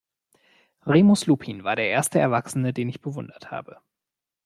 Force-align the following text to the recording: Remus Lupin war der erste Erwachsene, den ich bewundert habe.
Remus 0.83 1.27
Lupin 1.27 1.63
war 1.63 1.75
der 1.75 1.85
erste 1.89 2.17
Erwachsene, 2.17 2.73
den 2.73 2.89
ich 2.89 3.01
bewundert 3.01 3.51
habe. 3.51 3.77